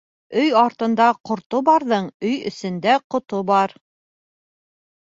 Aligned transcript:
Өй 0.43 0.47
артында 0.61 1.09
ҡорто 1.31 1.61
барҙың 1.69 2.09
өй 2.31 2.35
эсендә 2.53 2.99
ҡото 3.17 3.45
бар. 3.53 3.79